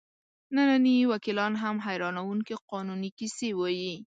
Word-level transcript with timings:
ننني 0.55 0.95
وکیلان 1.11 1.53
هم 1.63 1.75
حیرانوونکې 1.85 2.55
قانوني 2.71 3.09
کیسې 3.17 3.49
وایي. 3.59 3.93